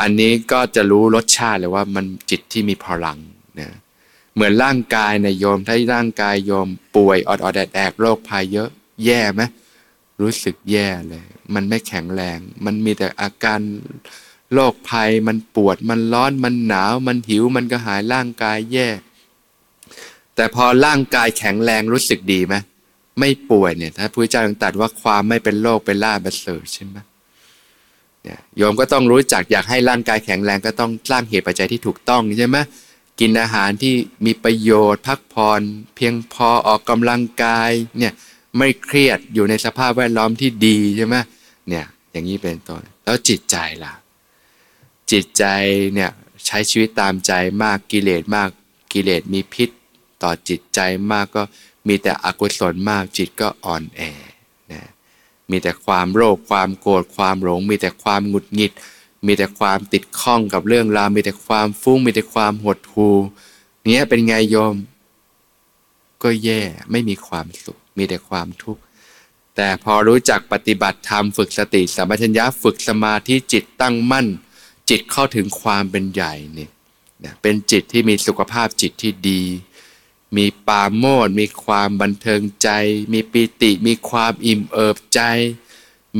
[0.00, 3.18] อันนี้ก็จะรู้รสชาติเลยว่ามันจิตที่มีพลัง
[3.60, 3.68] นะ
[4.34, 8.70] เหมือนร่างกายนะโยมถ้าร่างกายโยมป่วยอดอดแดดแดกโรคภัยเยอะ
[9.04, 9.42] แย่ไหม
[10.20, 11.24] รู้สึกแย่เลย
[11.54, 13.60] มันไม่แข็งแรง มันมีแต่อาการ
[14.52, 18.88] โรคภัยมันปวดมันร้อนมันหนาว มันหิวมันก็หายร่างกายแย่
[20.36, 22.54] แต่พอร่างกายแข็งแรงรู้สึกดีไหม
[23.20, 26.96] ไม่ป่วยเนี่ยถ้าพระเจ้าตรัสว่าความไม่เป็นโรคเป็นลาบประเสริฐใช่ไหม
[28.22, 32.58] เนี่ยโยมก็ต้องรู้จักอยากให้ร่างกายแข็งแรงก็ต้องสร้างเหตุปัจจัยที่ถูกต้องใช่ไหม
[33.20, 33.94] กินอาหารที่
[34.24, 35.62] มีประโยชน์ พักผ่อน
[35.96, 38.12] เพียงพอออกกำลังกายเนี่ย
[38.58, 41.16] ไม่เครียดอยู่ในสภาพแวดล้อมที่ดีใช่ไหม
[41.68, 43.92] เนี่ยอย่างนี้เป็นต้นแล้วจิตใจล่ะ
[45.12, 45.44] จิตใจ
[45.94, 46.10] เนี่ย
[46.46, 48.48] ใช้ชีวิตตามใจมากกิเลสมาก
[48.92, 49.68] กิเลสมีพิษ
[50.22, 51.42] ต่อจิตใจมากก็
[51.88, 54.00] มีแต่อกุศลมากจิตก็อ่อนแอ
[54.72, 54.82] นะ
[55.50, 58.72] มีแต่ความโลภความโกรธความหลง มีแต่ความหงุดหงิด
[59.26, 63.14] มีแต่ความติดข้องกับเรื่องราวมีแต่ความฟุ้งมีแต่ความหดหู่
[63.84, 64.74] เนี้ยเป็นไงโยม
[66.22, 68.82] ก็แย่ไม่มีความสุข มีแต่ความทุกข์
[69.56, 74.26] แต่พอรู้จักปฏิบัติธรรมฝึกสติสัมปชัญญะฝึกสมาธิจิตตั้งมั่น
[74.90, 76.70] จิตเข้าถึงความเป็นใหญ่เนี่ย
[77.42, 79.42] เป็นจิตที่มีสุขภาพจิตที่ดี
[80.36, 82.68] มีปาโมดมีความบันเทิงใจ
[83.12, 85.20] มีปิติ มีความอิ่มเอิบใจ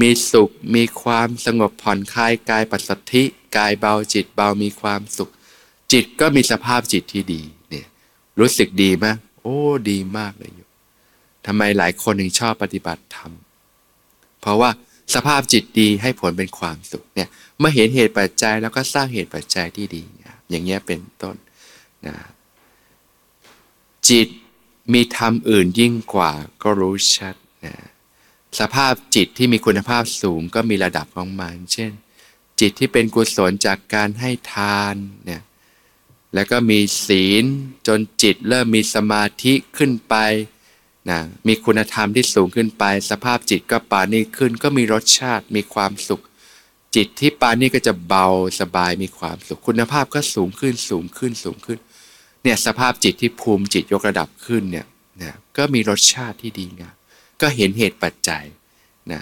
[0.01, 3.23] มีสุข มีความสงบผ่อนคลายกายปัสสธิ
[3.57, 5.31] กายเบาจิตเบามีความสุข
[5.93, 7.87] จิตก็มีสภาพจิตที่ดีเนี่ย
[8.41, 9.07] รู้สึกดีไหม
[9.41, 9.59] โอ้
[9.91, 10.69] ดีมากเลยอยู่
[11.47, 13.33] ทำไมหลายคนถึงชอบปฏิบัติธรรม
[14.41, 14.71] เพราะว่า
[15.15, 20.03] สภาพจิตดีให้ผลเป็นความสุขเนี่ยเมื่อเห็นเหตุปัจจัยแล้วก็สร้างเหตุปัจจัยที่ดี
[20.51, 21.37] อย่างเงี้ยเป็นต้น
[22.07, 22.15] นะ
[24.11, 24.29] จิต
[24.93, 27.77] มีธรรมอื่นยิ่งกว่าก็รู้ชัดนะ
[28.59, 31.93] สภาพจิตที่มีคุณภาพสูงก็มีระดับของมันเช่น
[32.61, 35.43] จิตที่เป็นกุศลจากการให้ทานเนี่ย
[36.35, 37.45] แล้วก็มีศีล
[37.87, 40.15] จนจิตเริ่มมีสมาธิขึ้นไป
[41.11, 46.23] นะมีคุณธรรมที่สูงขึ้นไป สภาพจิตก็ปานีขึ้น ก็มีรสชาติมีความสุข
[46.95, 48.27] จิตที่ปานีก็จะเบา
[48.61, 51.79] สบายมีความสุขคุณภาพก็สูงขึ้นสูงขึ้นสูงขึ้น
[52.47, 54.87] เนี่ยสภาพจิตที่ภูมิจิตยกระดับขึ้นเนี่ย
[55.23, 56.95] นะก็มีรสชาติที่ดีงาม
[57.41, 58.45] ก็เห็นเหตุปัจจัย
[59.13, 59.21] นะ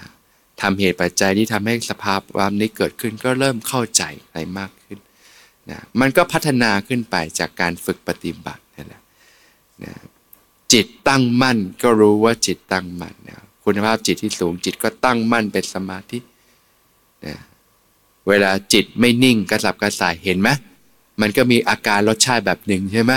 [0.61, 4.99] ทำเหตุปัจจัยที่ทำให้สภาพความนี้เกิดขึ้นก็เริ่มเข้าใจอะไรมากขึ้น
[5.71, 9.01] นะมันก็พัฒนาขึ้นไปจากการฝึกปฏิบัตินั่แหละ
[9.83, 9.93] นะ
[10.73, 16.19] จิตตั้งมั่นก็รู้ว่าจิตตั้งมั่นนะคุณภาพจิตที่สูงจิตก็ตั้งมั่นเป็นสมาธิ
[17.25, 17.35] นะ
[18.27, 20.49] เวลาจิตไม่นิ่งกระสับกระส่ายเห็นไหม
[21.21, 23.13] มันก็มีอาการรสชาติแบบหนึ่งใช่ไหม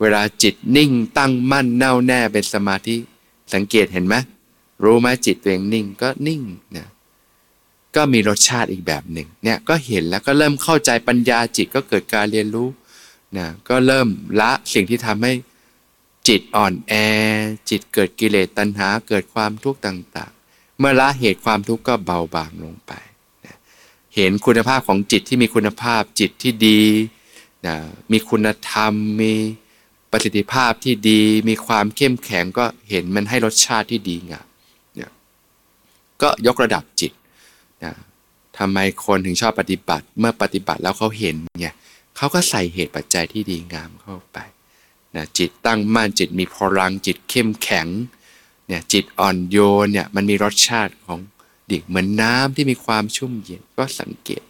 [0.00, 2.96] เวลาจิตนิ่งตั้งมั่นแน่วแน่เป็นสมาธิ
[3.54, 4.14] สังเกตเห็นไหม
[4.84, 6.88] รู้ไหมจิตตัวเองนิ่งก็นิ่งเนี่ย
[7.96, 12.68] ก็มีรสชาติอีกแบบหนึ่งเนี่ยก็เห็นแล้วก็เริ่มเข้าใจปัญญาจิตก็เกิดการเรียนรู้
[13.36, 14.08] นะก็เริ่ม
[14.40, 15.32] ละสิ่งที่ทำให้
[16.28, 16.92] จิตอ่อนแอ
[17.70, 22.92] จิตเกิดกิเลสตัณหาเกิดความทุกข์ต่างๆ เมื่อละเหตุความทุกข์ก็เบาบางลงไป
[23.44, 23.56] นะ
[24.14, 26.80] เห็นคุณภาพของจิตที่มีคุณภาพจิตที่ดี
[27.66, 27.76] นะ
[28.12, 29.32] มีคุณธรรม มี
[30.10, 34.46] ประสิทธิภาพที่ดี มีความเข้มแข็งก็เห็นมันให้รสชาติที่ดีงาม
[34.94, 35.10] เนี่ย
[36.22, 37.12] ก็ยกระดับจิต
[37.84, 37.92] นะ
[38.58, 41.74] ทำไมคนถึงชอบปฏิบัติเมื่อปฏิบัติแล้วเขาเห็นเนี่ย
[42.16, 44.38] เขาก็ใส่เหตุปัจจัยที่ดีงามเข้าไป
[45.16, 47.86] นะจิตตั้งมั่นจิตมีพลังจิตเข้มแข็ง
[48.68, 51.18] เนี่ยจิตอ่อนโยนเนี่ยมันมีรสชาติของ
[51.70, 54.42] ดิ่งเหมือนน้ำที่มีความชุ่มเย็นก็สังเกต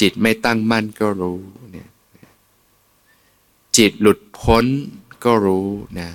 [0.00, 1.40] จิตไม่ตั้งมั่นก็รู้
[1.72, 1.88] เนี่ย
[3.78, 4.64] จิตหลุดพ้น
[5.24, 5.68] ก็รู้
[6.00, 6.10] นะ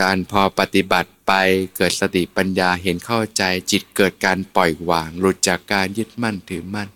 [0.00, 1.32] การพอปฏิบัติไป
[1.76, 6.88] เกิดสติปัญญาเห็นเข้าใจ จิตเกิดการปล่อยวาง หลุดจากการยึดมั่นถือมั่น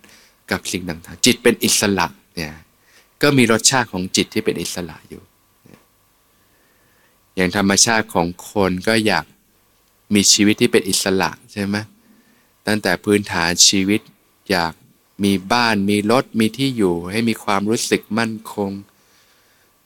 [0.51, 2.53] กับสิ่งต่างๆจิตเป็นอิสระเนี่ย
[3.23, 5.23] ก็มีรสชาติของจิตที่เป็นอิสระอยู่
[7.35, 9.25] อย่างธรรมชาติของคนก็อยาก
[10.15, 11.77] มีชีวิตที่เป็นอิสระใช่ไหม
[12.67, 14.01] ตั้งแต่พื้นฐานชีวิต
[14.51, 14.73] อยาก
[15.23, 18.71] มีบ้านมีรถมีที่อยู่ ให้มีความรู้สึกมั่นคง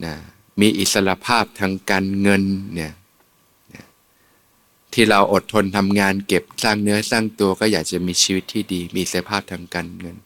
[0.04, 0.14] นะ
[0.60, 2.42] มีอิสระภาพทางการเงิน
[2.74, 2.92] เนี่ย
[4.94, 10.16] ที่เราอดทนทำงานเก็บสร้างเนื้อสร้างตัวก็อยากจะมีชีวิตที่ดี มีเสภาพทางการเงิน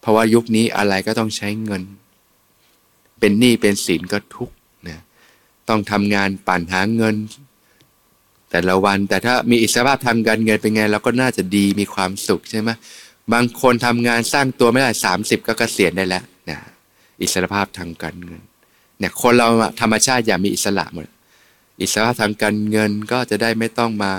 [0.00, 1.82] เพราะว่ายุคนี้อะไรก็ต้องใช้เงิน
[3.18, 4.50] เป็นหนี้เป็นสินก็ทุก
[4.88, 4.98] นะ
[5.68, 7.16] ต้องทำงานปั่นหาเงิน
[8.50, 12.70] แต่ละวันแต่ถ้ามีอิสระภาพทางการเงินเป็นไงเราก็น่าจะดีมีความสุขใช่ไหม
[13.32, 16.58] บางคนทำงานสร้างตัวไม่ได้สามสิบก็เกษียณได้แล้วนะ
[17.20, 18.42] อิสรภาพทางการเงิน
[18.98, 19.48] เนี่ยคนเรา
[19.80, 21.04] ธรรมชาติอยากมีอิสระหมด
[21.82, 24.12] อิสระทางการเงินก็จะได้ไม่ต้องมา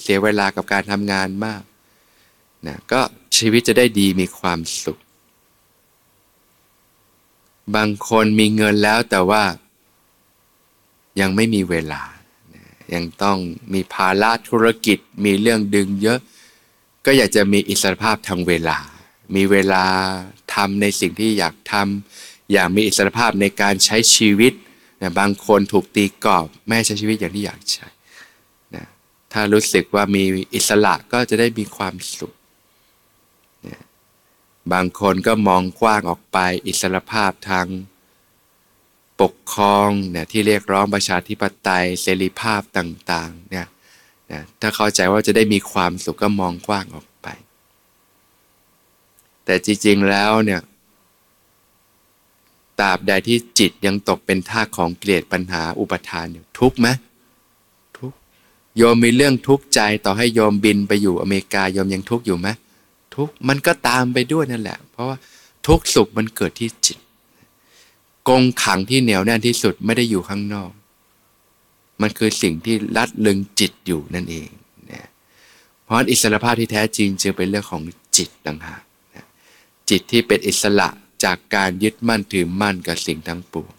[0.00, 1.62] เสียเวลากับการทำงานมาก
[2.66, 3.00] นะก็
[3.36, 4.98] ชีวิตจะได้ดีมีความสุข
[7.76, 9.44] บางคนมีเงินแล้วแต่ว่า
[11.20, 12.02] ยังไม่มีเวลา
[12.94, 13.38] ยังต้อง
[13.74, 16.18] มีภาระธุรกิจมีเรื่องดึงเยอะ
[17.06, 18.78] ก็อยากจะมีอิสรภาพทางเวลา
[19.36, 19.84] มีเวลา
[20.54, 24.52] ทำในสิ่งที่อยากทำอยากมีอิสรภาพในการใช้ชีวิต
[25.00, 27.88] นะบางคนถูกตีกรอบไม่ใช้ชีวิตอย่างที่อยากใช้
[28.74, 28.86] นะ
[29.32, 32.32] ถ้ารู้สึกว่ามีอิสระก็จะได้มีความสุข
[33.68, 33.82] นะ
[34.72, 37.66] บางคนก็มองกว้างออกไปอิสรภาพทาง
[39.20, 43.66] ปกครองเนี่ยที่เรียกร้องประชาธิปไตยเสรีภาพต่างๆเนี่ย
[44.32, 47.28] นะถ้าเข้าใจว่าจะได้มีความสุขก็มองกว้างออกไป
[49.44, 50.60] แต่จริงๆแล้วเนี่ย
[52.80, 56.88] ตราบใดที่จิตยังตกเป็นท่าของเกลียดปัญหาอุปทานอยู่ทุกไหม
[57.98, 58.12] ทุก
[58.76, 62.48] โยมมีเรื่องทุกข์ใจต่อให้โยมบินไปอยู่อเมริกาโยมยังทุกข์อยู่ไหม
[63.14, 65.16] ทุกมันก็ตามไปด้วยนั่นแหละ เพราะว่า
[65.66, 66.98] ทุกสุขมันเกิดที่จิต
[68.28, 70.70] กงขังที่เหนียวแน่นที่สุดไม่ได้อยู่ข้างนอก
[72.02, 74.48] มันคือสิ่งที่รัดลึงจิตอยู่นั่นเอง
[74.90, 75.08] นะ
[75.84, 77.82] เพราะอิสระภาพที่แท้จริงจึงเป็นเรื่องของ
[78.16, 78.82] จิตต่างหาก
[79.90, 80.88] จิตที่เป็นอิสระ
[81.24, 83.72] จากการยึดมั่นถือมั่นกับสิ่งทั้งปวง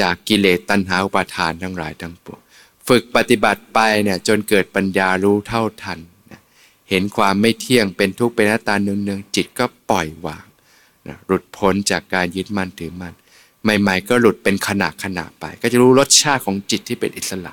[0.00, 2.40] จากกิเลสตัณหาอุปาทานทั้งหลายทั้งปวง
[2.88, 5.98] ฝึกปฏิบัติไปเนี่ยจนเกิดปัญญารู้เท่าทัน
[6.90, 10.46] เห็นความไม่เที่ยงเป็นทุกข์เป็นหน้าตาเนืองๆจิตก็ปล่อยวาง
[11.06, 13.14] นะหลุดพ้นจากการยึดมั่นถือมั่น
[13.62, 17.52] ใหม่ ๆ ก็หลุดเป็นขณะขณะไป ก็จะรู้รสชาติของจิตที่เป็นอิสระ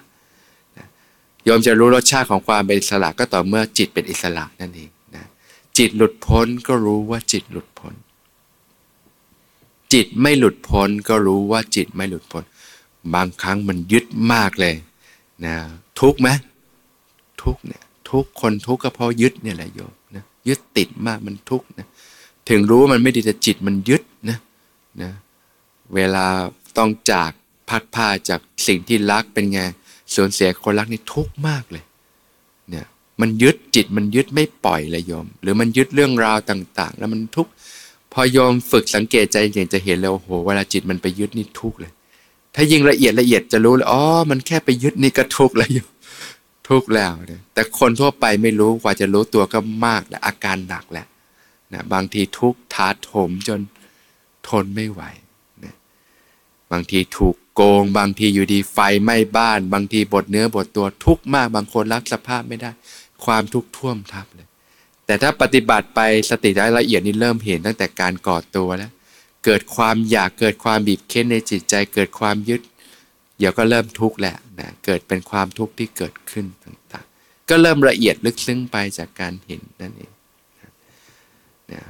[1.47, 5.23] ยอมจะรู้รสชาติของความเป็นอิสระก็ต่อเมื่อจิตเป็นอิสระนั่นเองนะ
[5.77, 7.93] จิตหลุดพ้นก็รู้ว่าจิตหลุดพ้น
[9.93, 12.43] จิตไม่หลุดพ้นก็รู้ว่าจิตไม่หลุดพ้น
[13.13, 14.75] บางครั้งมันยึดมากเลย
[15.45, 15.55] นะ
[15.99, 16.29] ทุกไหม
[17.43, 21.87] ทุกเนี่ยทุกคนทุกก็เพราะยึดเนี่ยแหละโยมนะยึดติดมากมันทุกนะ
[22.49, 24.37] ถึงรู้ว่ามันไม่ดีแต่จิตมันยึดนะ
[25.01, 25.11] นะ
[25.95, 26.25] เวลา
[26.77, 27.31] ต้องจาก
[27.69, 29.61] พัดผ้าจากสิ่งที่รักเป็นไง
[30.15, 31.83] สูญเสียคนรักนี่ทุกมากเลย
[32.69, 32.85] เนี่ย
[33.21, 37.47] มันยึดจิตมันยึดไม่ปล่อยเลยโยม หรือมันยึดเรื่องราวต่าง ๆ แล้วมันทุก
[38.13, 41.91] พอยอมฝึกสังเกตใจจริงจะเห็นแล้วโอ้โหเวลาจิตมันไปยึดนี่ทุกเลย
[42.55, 45.87] ถ้ายิ่งละเอียดละเอียดจะรู้เลยอ๋อมันแค่ไปยึดนี่ก็ทุกแล้วอยู่
[46.69, 51.07] ทุกแล้วเนี่ยแต่คนทั่วไปไม่รู้กว่าจะรู้ตัวก็มากและอาการหนักแหล้ว
[51.73, 53.59] นะบางทีทุกท้าถมจน
[54.47, 55.01] ทนไม่ไหว
[56.71, 62.71] บางทีถูกโกง บางทีอยู่ดีไฟไหม้บ้าน บางทีบทเนื้อบทตัวทุกมาก บางคนรับสภาพไม่ได้
[63.25, 64.47] ความทุกข์ท่วมทับเลย
[65.05, 65.99] แต่ถ้าปฏิบัติไป
[66.29, 68.91] สติได้ละเอียดนี่เริ่มเห็นตั้งแต่การก่อตัวแล้ว
[69.45, 72.61] เกิดความอยากเกิดความบีบเค้นในจิตใจ เกิดความยึด
[73.37, 80.11] เดี๋ยวก็เริ่มทุกข์แหละนะเกิดเป็นความทุกข์ที่เกิดขึ้นต่างๆ ก็เริ่มละเอียดลึกซึ้งไปจากการเห็นนั่นเอง
[81.71, 81.81] นะ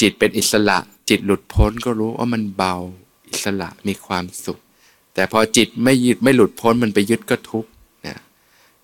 [0.00, 2.74] จิตเป็นอิสระจิตหลุดพ้นก็รู้ว่ามันเบา
[3.42, 4.58] สระมีความสุข
[5.14, 7.70] แต่พอจิตไม่ยึดไม่หลุดพ้นมันไปยึดก็ทุกข์
[8.06, 8.16] นะ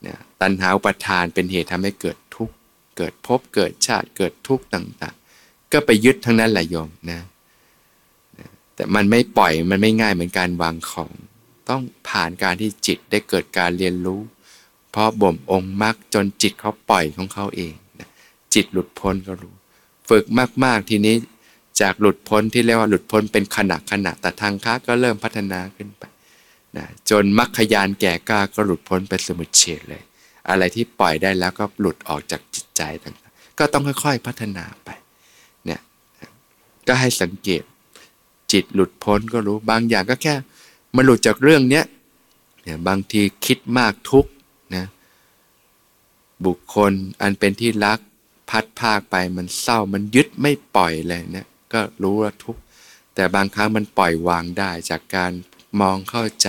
[0.07, 2.55] นะตัณหาอุปทานเป็นเหตุทำให้เกิดทุกข์
[2.97, 7.21] เกิดภพเกิดชาติเกิดทุกข์ต่างๆ ก็ไปยึดทั้งนั้นแหละโยมนะ
[8.75, 11.13] แต่แต่มันไม่ปล่อยมันไม่ง่ายเหมือนการวางของ
[11.69, 14.21] ต้องผ่านการที่จิตได้เกิดการเรียนรู้
[14.91, 18.09] เพราะบ่มองค์มรรคจนจิตเขาปล่อยของเขาเองนะ
[18.55, 19.55] จิตหลุดพ้นก็รู้
[20.09, 20.25] ฝึก
[20.65, 21.15] มากๆทีนี้
[21.81, 26.05] จากหลุดพ้นที่เรียกว่าหลุดพ้นเป็นขณะขณะแต่ทางค้าก็เริ่มพัฒนาขึ้นไป
[26.77, 30.03] นะจนมรรคยานแก่กล้าก็หลุดพ้นไปสมุทเฉดเลย
[30.49, 34.89] อะไรที่ปล่อยได้แล้วก็หลุดออกจากจิตใจต่างๆ ก็ต้องค่อยๆพัฒนาไป
[35.67, 35.81] เนี่ย
[36.89, 37.63] ก็ให้สังเกต
[38.53, 40.35] จิตหลุดพ้นก็รู้บางอย่างก็แค่
[40.97, 41.85] มาหลุดจากเรื่องเนี้ย
[42.63, 44.27] เนี่ยบางทีคิดมากทุก
[44.75, 44.85] นะ
[46.45, 47.99] บุคคลอันเป็นที่รัก
[48.51, 52.57] พัดภาคไปมันเศร้ามันยึดไม่ปล่อยเลยเนี่ย ก็รู้ว่าทุก
[53.15, 55.33] แต่บางครั้งมันปล่อยวางได้จากการ
[55.81, 56.49] มองเข้าใจ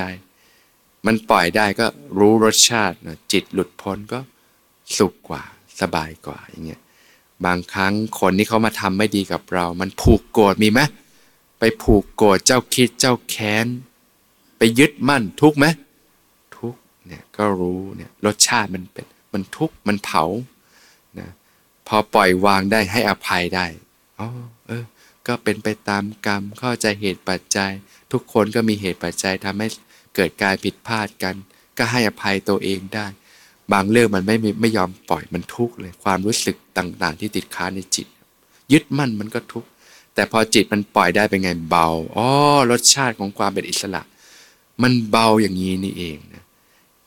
[1.06, 1.88] มันปล่อยได้ก็
[2.20, 4.20] รู้รสชาตินะจิตหลุดพ้นก็
[4.98, 5.44] สุขกว่า
[5.82, 6.82] สบายกว่าอย่างเงี้ย
[7.46, 10.82] บางครั้งคนที่เขามาทำไม่ดีกับเรา มันผูกโกรธมีไหม
[11.60, 13.68] ไปผูกโกรธเจ้าคิดเจ้าแค้น
[14.58, 15.66] ไปยึดมั่นทุกไหม
[16.58, 16.76] ทุก
[17.08, 20.24] เนี่ยก็รู้เนี่ยรสชาติมันเป็นมันทุกมันเผา
[21.20, 21.30] นะ
[21.88, 23.66] พอปล่อยวางได้ให้อภัยได้
[24.20, 24.28] อ๋อ
[25.28, 27.72] ก็เป็นไปตามกรรมเข้าใจเหตุปัจจัย
[28.12, 29.68] ทุกคนก็มีเหตุปัจจัยทำให้
[30.16, 31.36] เกิดการผิดพลาดกัน
[31.78, 33.08] ก็ให้อภัยตัวเองได้
[33.74, 38.08] บางเรื่องมันไม่ไม่ยอมปล่อยมันทุกข์เลย ความรู้สึกต่างๆ ที่ติดค้าในจิต
[38.72, 39.70] ยึดมั่นมันก็ทุกข์
[40.14, 42.28] แต่พอจิตมันปล่อยได้เป็นไงเบาอ๋อ
[42.72, 44.02] รสชาติของความเป็นอิสระ
[44.82, 46.44] มันเบาอย่างนี้นี่เองนะ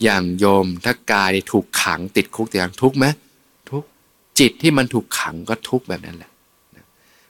[0.03, 3.07] อย่างโยมถ้ากายถูกขังติดคุกแต่ยังทุกข์ไหม
[3.71, 3.83] ทุก
[4.39, 6.31] จิตที่มันถูกขังก็ทุกข์แบบนั้นแหละ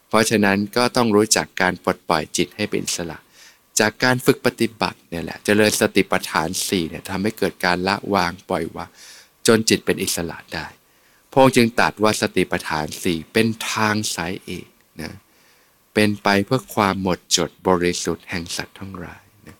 [0.08, 3.18] เพราะฉะนั้นก็ต้องรู้จักการปลดปล่อยจิตให้เป็นอิสระ
[3.80, 8.88] จากการฝึกปฏิบัติเนี่ยแหละเจริญสติปัฏฐานสี่เนี่ยทำให้เกิดการละวางปล่อยวาง
[9.46, 10.66] จนจิตเป็นอิสระได้
[11.32, 14.66] พงค์จึงตรัสว่าสติปัฏฐานสี่เป็นทางสายเอก
[15.00, 15.12] นะ
[15.94, 19.56] เป็นไปเพื่อความหมดจดบริสุทธิ์แห่งสัตว์ทั้งหลายนะ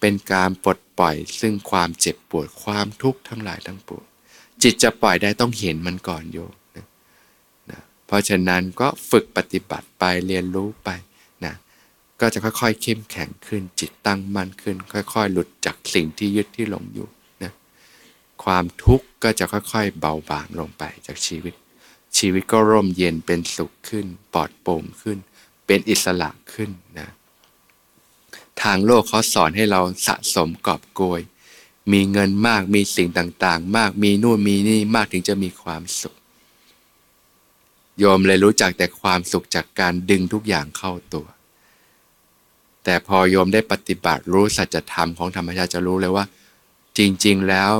[0.00, 4.04] เป็นการปลดปล่อยซึ่งความเจ็บปวดความทุกข์ทั้งหลายทั้งปวง
[4.62, 6.52] จิตจะปล่อยได้ต้องเห็นมันก่อนโยม
[8.06, 10.90] เพราะฉะนั้นก็ฝึกปฏิบัติไปเรียนรู้ไป
[11.44, 11.54] นะ
[12.20, 17.08] ก็จะค่อยๆ เข้มแข็งขึ้นจิตตั้งมั่นขึ้น ค่อย ๆ หลุดจากสิ่งที่ยึดที่หลงอยู่
[17.42, 17.52] นะ
[18.44, 21.54] ความทุกข์ก็จะค่อยๆ เบาบางลงไปจากชีวิต
[22.18, 25.18] ชีวิตก็ร่มเย็นเป็นสุขขึ้น ปลอดโปร่งขึ้น
[25.66, 27.08] เป็นอิสระขึ้นนะ
[28.62, 31.20] ทางโลกเขาสอนให้เราสะสมกอบโกย
[31.92, 36.16] มีเงินมากมีสิ่งต่างๆ มากมีนู่นมีนี่มากถึงจะมีความสุข
[37.98, 41.26] โยมเลยรู้จักแต่ความสุขจากการดึงทุกอย่างเข้าตัว
[42.84, 46.24] แต่พอโยมได้ปฏิบัติรู้สัจธรรมของธรรมชาติจะรู้เลยว่า
[46.98, 47.72] จริง ๆแล้ว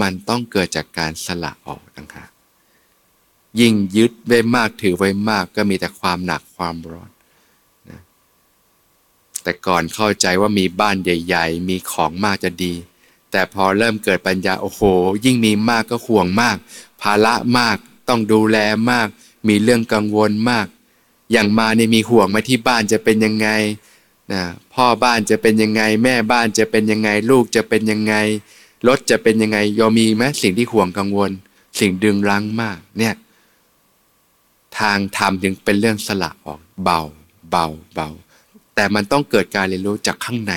[0.00, 2.30] มันต้องเกิดจากการสละออกต่างหาก
[3.60, 7.10] ยิ่งยึดไว้มากถือไว้มากก็มีแต่ความหนักความร้อน
[7.90, 8.00] นะ
[9.42, 12.74] แต่ก่อนเข้าใจว่ามีบ้านใหญ่ ๆ มีของมากจะดี
[13.30, 14.80] แต่พอเริ่มเกิดปัญญาโอ้โห
[15.24, 16.56] ยิ่งมีมากก็ห่วงมาก
[17.02, 17.76] ภาระมาก
[18.10, 18.58] ต้องดูแล
[18.90, 19.08] มาก
[19.48, 20.66] มีเรื่องกังวลมาก
[21.32, 23.48] อย่างมาเนี่ยมีห่วงมาที่บ้านจะเป็นยังไง
[24.32, 24.42] นะ
[24.74, 28.14] พ่อบ้านจะเป็นยังไง แม่บ้านจะเป็นยังไง ลูกจะเป็นยังไง
[28.88, 31.30] รถจะเป็นยังไงยอมมีไหมสิ่งที่ห่วงกังวล
[31.78, 33.14] สิ่งดึงรั้งมากเนี่ย
[34.78, 37.00] ทางธรรมจึงเป็นเรื่องสละออกเบา
[37.50, 38.08] เบาเบา
[38.74, 40.54] แต่มันต้องเกิดการเรียนรู้จากข้างใน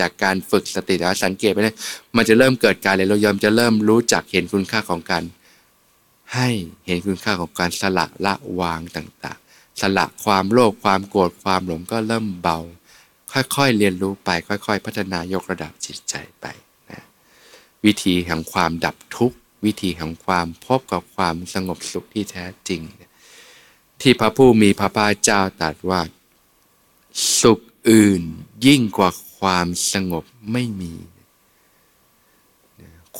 [0.00, 1.76] จากการฝึกสติและสังเกตไปเลย
[2.16, 5.22] มันจะเริ่มเกิดการเรียนรู้ยอมจะเริ่มรู้จักเห็นคุณค่าของการ
[6.34, 6.48] ให้
[6.86, 12.58] เห็นคุณค่าของการสละละวางต่างๆ สละความโลภความโกรธความหลงก็เริ่มเบา
[13.32, 16.46] ค่อยๆเรียนรู้ไป ค่อย ๆ พัฒนายกระดับจิตใจไป
[16.90, 17.02] นะ
[17.84, 22.80] วิธีแห่งความดับทุกข์วิธีแห่งความพบกับความสงบสุขที่แท้จริง
[24.00, 26.00] ที่พระผู้มีพระภาคเจ้าตรัสว่า
[27.40, 27.60] สุข
[27.90, 28.22] อื่น
[28.66, 30.94] ยิ่งกว่าความสงบไม่มี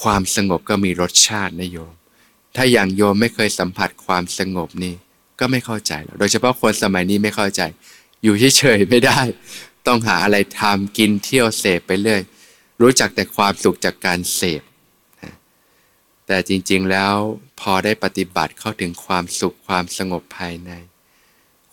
[0.01, 1.93] ความสงบก็มีรสชาตินะโยม
[2.57, 4.95] ถ้าอย่างโยมไม่เคยสัมผัสความสงบนี่
[5.41, 7.63] ก็ไม่เข้าใจ โดยเฉพาะคนสมัยนี้ไม่เข้าใจ
[8.23, 9.21] อยู่เฉยๆไม่ได้
[9.87, 12.23] ต้องหาอะไรทำกินเที่ยวเสพไปเรื่อย
[12.81, 14.63] รู้จักแต่ความสุขจากการเสพ
[16.27, 17.15] แต่จริงๆแล้ว
[17.61, 20.71] พอได้ปฏิบัติเข้าถึงความสุขความสงบภายใน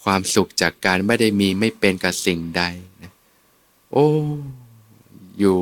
[0.04, 2.64] ความสุขจากการไม่ได้มีไม่เป็นกับสิ่งใด
[3.02, 3.12] นะ
[3.92, 4.08] โอ้
[5.40, 5.60] อยู่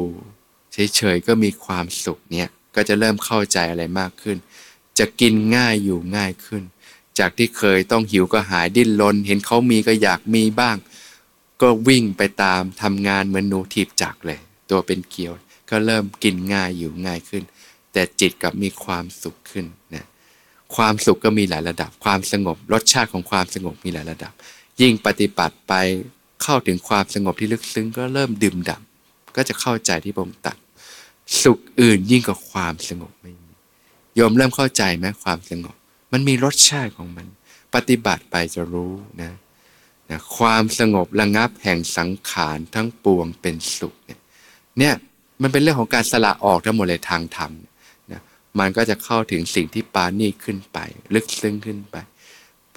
[0.73, 4.37] เฉยๆก็มีความสุขเนี่ยก็จะเริ่มเข้าใจอะไรมากขึ้น
[4.99, 6.63] จะกินง่ายอยู่ง่ายขึ้น
[7.19, 10.77] จากที่เคยต้องหิวก็หายดิ้นรนเห็นเขามีก็อยากมีบ้าง
[11.61, 14.39] ก็วิ่งไปตามทำงานเหมือนหนูถีบจักเลย
[14.69, 15.33] ตัวเป็นเกียว
[15.69, 17.43] ก็เริ่มกินง่ายอยู่ง่ายขึ้น
[17.93, 19.65] แต่จิตกับมีความสุขขึ้น
[19.95, 20.05] นะ
[20.75, 24.33] ความสุขก็มีหลายระดับ ความสงบรสชาติของความสงบมีหลายระดับ
[24.81, 25.73] ยิ่งปฏิบัติไป
[26.43, 30.57] เข้าถึงความสงบที่ลึกซึ้งก็เริ่มดื่มด่ำก็จะเข้าใจที่พระองค์ตรัด
[31.41, 33.40] สุขอื่นยิ่งกว่าความสงบไม่มี
[34.15, 35.75] โยมเริ่มเข้าใจไหมความสงบ
[36.11, 37.27] มันมีรสชาติของมัน
[37.75, 39.33] ปฏิบัติไปจะรู้นะ
[40.09, 44.19] นะความสงบระงับแห่งสังขารทั้งปวงเป็นสุขเนี่ย
[44.77, 44.93] เนี่ย
[45.41, 47.51] มันเป็นเรื่องของการสละออกทั้งหมดเลยทางธรรม
[48.11, 48.21] นะ
[48.59, 50.79] มันก็จะเข้าถึงสิ่งที่ปานีขึ้นไป
[51.13, 51.95] ลึกซึ้งขึ้นไป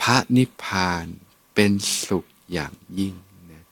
[0.00, 1.06] พระนิพพาน
[1.54, 1.70] เป็น
[2.06, 3.14] สุขอย่างยิ่ง
[3.52, 3.62] นะ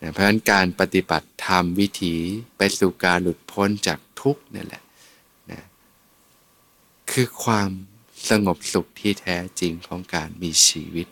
[0.00, 2.14] นะเพราะฉะนั้นการปฏิบัติธรรมวิถี
[2.56, 4.83] ไปสู่การหลุดพ้นจากทุกข์นี่แหละนะ
[7.18, 7.70] คือความ
[8.30, 11.06] สงบสุขที่แท้จริงของการมีชีวิต